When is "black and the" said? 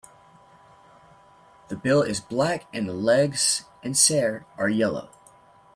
2.21-2.93